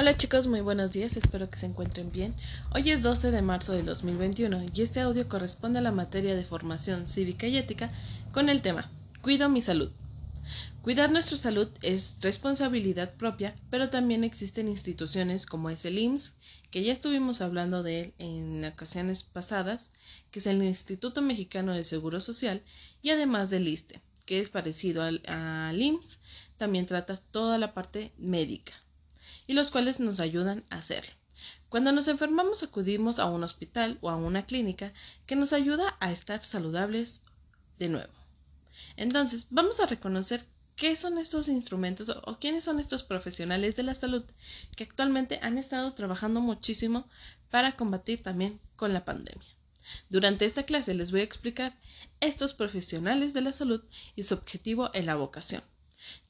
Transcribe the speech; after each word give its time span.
Hola 0.00 0.16
chicos, 0.16 0.46
muy 0.46 0.60
buenos 0.60 0.92
días, 0.92 1.16
espero 1.16 1.50
que 1.50 1.58
se 1.58 1.66
encuentren 1.66 2.08
bien. 2.12 2.32
Hoy 2.72 2.88
es 2.92 3.02
12 3.02 3.32
de 3.32 3.42
marzo 3.42 3.72
de 3.72 3.82
2021 3.82 4.66
y 4.72 4.82
este 4.82 5.00
audio 5.00 5.28
corresponde 5.28 5.80
a 5.80 5.82
la 5.82 5.90
materia 5.90 6.36
de 6.36 6.44
formación 6.44 7.08
cívica 7.08 7.48
y 7.48 7.56
ética 7.56 7.90
con 8.30 8.48
el 8.48 8.62
tema 8.62 8.88
Cuido 9.22 9.48
mi 9.48 9.60
salud. 9.60 9.90
Cuidar 10.82 11.10
nuestra 11.10 11.36
salud 11.36 11.68
es 11.82 12.18
responsabilidad 12.20 13.12
propia, 13.14 13.56
pero 13.70 13.90
también 13.90 14.22
existen 14.22 14.68
instituciones 14.68 15.46
como 15.46 15.68
es 15.68 15.84
el 15.84 15.98
IMSS, 15.98 16.36
que 16.70 16.84
ya 16.84 16.92
estuvimos 16.92 17.40
hablando 17.40 17.82
de 17.82 18.02
él 18.02 18.14
en 18.18 18.64
ocasiones 18.66 19.24
pasadas, 19.24 19.90
que 20.30 20.38
es 20.38 20.46
el 20.46 20.62
Instituto 20.62 21.22
Mexicano 21.22 21.74
de 21.74 21.82
Seguro 21.82 22.20
Social, 22.20 22.62
y 23.02 23.10
además 23.10 23.50
del 23.50 23.66
ISTE, 23.66 24.00
que 24.26 24.38
es 24.38 24.48
parecido 24.48 25.02
al, 25.02 25.22
al 25.26 25.82
IMSS, 25.82 26.20
también 26.56 26.86
trata 26.86 27.16
toda 27.16 27.58
la 27.58 27.74
parte 27.74 28.12
médica 28.16 28.74
y 29.46 29.54
los 29.54 29.70
cuales 29.70 30.00
nos 30.00 30.20
ayudan 30.20 30.64
a 30.70 30.76
hacerlo. 30.76 31.12
Cuando 31.68 31.92
nos 31.92 32.08
enfermamos 32.08 32.62
acudimos 32.62 33.18
a 33.18 33.26
un 33.26 33.44
hospital 33.44 33.98
o 34.00 34.10
a 34.10 34.16
una 34.16 34.46
clínica 34.46 34.92
que 35.26 35.36
nos 35.36 35.52
ayuda 35.52 35.96
a 36.00 36.10
estar 36.10 36.44
saludables 36.44 37.22
de 37.78 37.88
nuevo. 37.88 38.12
Entonces, 38.96 39.46
vamos 39.50 39.80
a 39.80 39.86
reconocer 39.86 40.46
qué 40.76 40.96
son 40.96 41.18
estos 41.18 41.48
instrumentos 41.48 42.08
o, 42.08 42.38
quiénes 42.38 42.64
son 42.64 42.80
estos 42.80 43.02
profesionales 43.02 43.76
de 43.76 43.82
la 43.82 43.94
salud 43.94 44.24
que 44.76 44.84
actualmente 44.84 45.40
han 45.42 45.58
estado 45.58 45.92
trabajando 45.92 46.40
muchísimo 46.40 47.08
para 47.50 47.76
combatir 47.76 48.22
también 48.22 48.60
con 48.76 48.92
la 48.92 49.04
pandemia. 49.04 49.46
Durante 50.08 50.44
esta 50.44 50.62
clase 50.62 50.94
les 50.94 51.10
voy 51.10 51.20
a 51.20 51.24
explicar 51.24 51.76
estos 52.20 52.54
profesionales 52.54 53.34
de 53.34 53.40
la 53.40 53.52
salud 53.52 53.82
y 54.16 54.22
su 54.22 54.34
objetivo 54.34 54.90
en 54.94 55.06
la 55.06 55.16
vocación 55.16 55.62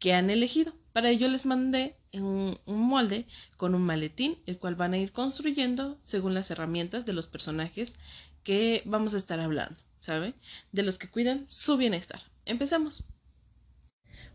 que 0.00 0.14
han 0.14 0.30
elegido. 0.30 0.74
Para 0.92 1.10
ello 1.10 1.28
les 1.28 1.46
mandé 1.46 1.96
un, 2.12 2.58
molde 2.66 3.26
con 3.56 3.76
un 3.76 3.82
maletín, 3.82 4.36
el 4.46 4.58
cual 4.58 4.74
van 4.74 4.94
a 4.94 4.98
ir 4.98 5.12
construyendo 5.12 5.96
según 6.02 6.34
las 6.34 6.50
herramientas 6.50 7.06
de 7.06 7.12
los 7.12 7.28
personajes 7.28 7.94
que 8.42 8.82
vamos 8.86 9.14
a 9.14 9.18
estar 9.18 9.38
hablando, 9.38 9.78
¿sabe? 10.00 10.34
De 10.72 10.82
los 10.82 10.98
que 10.98 11.08
cuidan 11.08 11.44
su 11.46 11.76
bienestar. 11.76 12.20
Empezamos. 12.46 13.04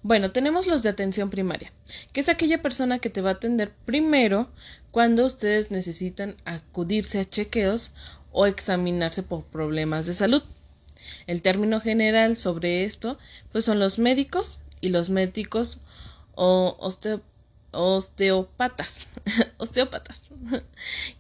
Bueno, 0.02 0.32
tenemos 0.32 0.68
los 0.68 0.84
de 0.84 0.90
atención 0.90 1.32
primaria, 1.32 1.74
que 2.14 2.20
es 2.20 2.30
aquella 2.30 2.62
persona 2.62 3.00
que 3.00 3.10
te 3.10 3.22
va 3.22 3.32
a 3.32 3.34
atender 3.34 3.74
primero 3.86 4.52
cuando 4.92 5.26
ustedes 5.26 5.72
necesitan 5.72 6.38
acudirse 6.46 7.20
a 7.20 7.26
chequeos 7.26 7.96
o 8.32 8.46
examinarse 8.46 9.24
por 9.24 9.46
problemas 9.46 10.06
de 10.06 10.14
salud. 10.14 10.44
El 11.26 11.42
término 11.42 11.82
general 11.82 12.38
sobre 12.38 12.84
esto, 12.84 13.18
pues 13.52 13.66
son 13.66 13.80
los 13.80 13.98
médicos, 13.98 14.60
y 14.82 14.90
los 14.90 15.10
médicos 15.10 15.82
o 16.36 16.78
osteópatas, 17.72 19.08
osteópatas, 19.58 20.24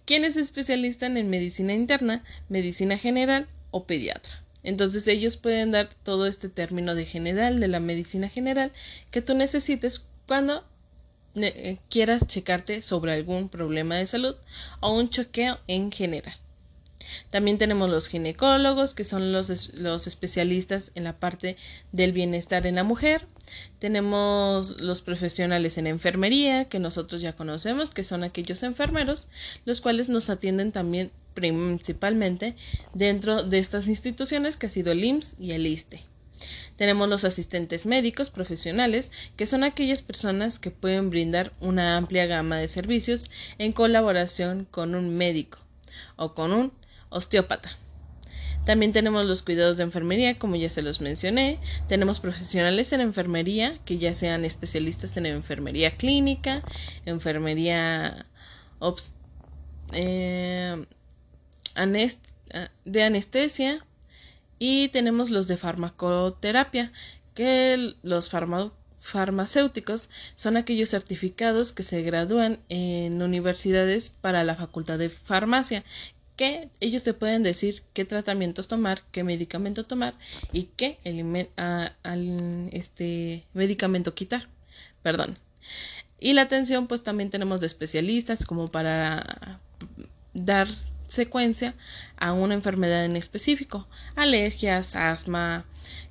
quienes 0.05 0.35
se 0.35 0.41
especializan 0.41 1.17
en 1.17 1.29
medicina 1.29 1.73
interna, 1.73 2.23
medicina 2.49 2.97
general 2.97 3.47
o 3.71 3.85
pediatra. 3.85 4.41
Entonces 4.63 5.07
ellos 5.07 5.37
pueden 5.37 5.71
dar 5.71 5.89
todo 6.03 6.25
este 6.25 6.49
término 6.49 6.95
de 6.95 7.05
general, 7.05 7.59
de 7.59 7.67
la 7.67 7.79
medicina 7.79 8.29
general, 8.29 8.71
que 9.11 9.21
tú 9.21 9.35
necesites 9.35 10.05
cuando 10.27 10.63
eh, 11.35 11.77
quieras 11.89 12.25
checarte 12.25 12.81
sobre 12.81 13.13
algún 13.13 13.49
problema 13.49 13.95
de 13.95 14.07
salud 14.07 14.35
o 14.79 14.93
un 14.93 15.09
chequeo 15.09 15.59
en 15.67 15.91
general. 15.91 16.35
También 17.35 17.57
tenemos 17.57 17.89
los 17.89 18.07
ginecólogos, 18.07 18.93
que 18.93 19.03
son 19.03 19.33
los, 19.33 19.73
los 19.73 20.07
especialistas 20.07 20.93
en 20.95 21.03
la 21.03 21.19
parte 21.19 21.57
del 21.91 22.13
bienestar 22.13 22.65
en 22.65 22.75
la 22.75 22.85
mujer. 22.85 23.27
Tenemos 23.77 24.79
los 24.79 25.01
profesionales 25.01 25.77
en 25.77 25.87
enfermería, 25.87 26.69
que 26.69 26.79
nosotros 26.79 27.19
ya 27.19 27.35
conocemos, 27.35 27.89
que 27.89 28.05
son 28.05 28.23
aquellos 28.23 28.63
enfermeros, 28.63 29.27
los 29.65 29.81
cuales 29.81 30.07
nos 30.07 30.29
atienden 30.29 30.71
también 30.71 31.11
principalmente 31.33 32.55
dentro 32.93 33.43
de 33.43 33.59
estas 33.59 33.89
instituciones 33.89 34.55
que 34.55 34.67
ha 34.67 34.69
sido 34.69 34.93
el 34.93 35.03
IMSS 35.03 35.35
y 35.37 35.51
el 35.51 35.67
ISTE. 35.67 36.05
Tenemos 36.77 37.09
los 37.09 37.25
asistentes 37.25 37.85
médicos 37.85 38.29
profesionales, 38.29 39.11
que 39.35 39.45
son 39.45 39.65
aquellas 39.65 40.01
personas 40.01 40.57
que 40.57 40.71
pueden 40.71 41.09
brindar 41.09 41.51
una 41.59 41.97
amplia 41.97 42.27
gama 42.27 42.55
de 42.55 42.69
servicios 42.69 43.29
en 43.57 43.73
colaboración 43.73 44.65
con 44.71 44.95
un 44.95 45.17
médico 45.17 45.57
o 46.15 46.33
con 46.33 46.53
un 46.53 46.84
osteópata. 47.15 47.71
También 48.65 48.93
tenemos 48.93 49.25
los 49.25 49.43
cuidados 49.43 49.77
de 49.77 49.83
enfermería, 49.83 50.39
como 50.39 50.55
ya 50.55 50.71
se 50.71 50.81
los 50.81 50.99
mencioné. 50.99 51.59
Tenemos 51.87 52.19
profesionales 52.19 52.91
en 52.93 53.01
enfermería, 53.01 53.79
que 53.85 53.99
ya 53.99 54.13
sean 54.13 54.43
especialistas 54.43 55.15
en 55.17 55.27
enfermería 55.27 55.91
clínica, 55.91 56.63
enfermería 57.05 58.25
eh, 59.93 60.83
de 62.85 63.03
anestesia. 63.03 63.85
Y 64.57 64.87
tenemos 64.89 65.29
los 65.29 65.47
de 65.47 65.57
farmacoterapia, 65.57 66.91
que 67.35 67.93
los 68.01 68.31
farmacéuticos 68.99 70.09
son 70.33 70.57
aquellos 70.57 70.89
certificados 70.89 71.71
que 71.71 71.83
se 71.83 72.01
gradúan 72.01 72.59
en 72.69 73.21
universidades 73.21 74.09
para 74.09 74.43
la 74.43 74.55
facultad 74.55 74.97
de 74.97 75.09
farmacia, 75.09 75.83
que 76.35 76.69
ellos 76.79 77.03
te 77.03 77.13
pueden 77.13 77.43
decir 77.43 77.83
qué 77.93 78.05
tratamientos 78.05 78.67
tomar, 78.67 79.01
qué 79.11 79.23
medicamento 79.23 79.85
tomar 79.85 80.15
y 80.51 80.69
qué 80.75 80.99
este 82.71 83.45
medicamento 83.53 84.13
quitar. 84.13 84.49
Perdón. 85.01 85.37
Y 86.19 86.33
la 86.33 86.43
atención, 86.43 86.87
pues 86.87 87.03
también 87.03 87.29
tenemos 87.29 87.59
de 87.59 87.67
especialistas 87.67 88.45
como 88.45 88.71
para 88.71 89.59
dar 90.33 90.67
secuencia 91.07 91.75
a 92.17 92.33
una 92.33 92.55
enfermedad 92.55 93.05
en 93.05 93.15
específico, 93.15 93.87
alergias, 94.15 94.95
asma, 94.95 95.65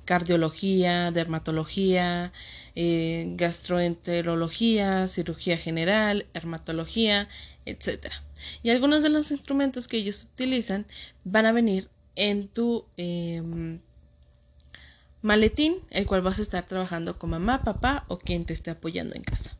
cardiología, 0.05 1.11
dermatología, 1.11 2.31
eh, 2.75 3.25
gastroenterología, 3.35 5.07
cirugía 5.07 5.57
general, 5.57 6.25
hermatología, 6.33 7.27
etc. 7.65 8.07
Y 8.63 8.69
algunos 8.69 9.03
de 9.03 9.09
los 9.09 9.31
instrumentos 9.31 9.87
que 9.87 9.97
ellos 9.97 10.29
utilizan 10.33 10.85
van 11.23 11.45
a 11.45 11.51
venir 11.51 11.89
en 12.15 12.47
tu 12.47 12.85
em, 12.97 13.79
maletín, 15.21 15.77
el 15.89 16.05
cual 16.05 16.21
vas 16.21 16.39
a 16.39 16.43
estar 16.43 16.65
trabajando 16.65 17.17
con 17.17 17.31
mamá, 17.31 17.63
papá 17.63 18.05
o 18.07 18.19
quien 18.19 18.45
te 18.45 18.53
esté 18.53 18.71
apoyando 18.71 19.15
en 19.15 19.23
casa. 19.23 19.57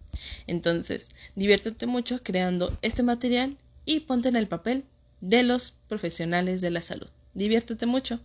Entonces, 0.48 1.10
diviértete 1.36 1.88
mucho 1.88 2.22
creando 2.24 2.78
este 2.82 3.04
material 3.04 3.58
y 3.86 4.02
ponte 4.02 4.30
en 4.30 4.36
el 4.36 4.48
papel 4.48 4.86
de 5.22 5.44
los 5.44 5.72
profesionales 5.88 6.62
de 6.62 6.72
la 6.72 6.82
salud. 6.82 7.10
Diviértete 7.34 7.86
mucho. 7.86 8.20